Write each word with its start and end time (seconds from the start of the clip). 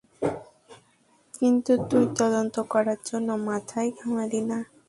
কিন্তু 1.33 1.71
তুই 1.89 2.03
তদন্ত 2.19 2.55
করার 2.71 2.99
জন্য 3.05 3.29
মাথাই 3.47 3.87
ঘামালি 3.97 4.41
না। 4.49 4.59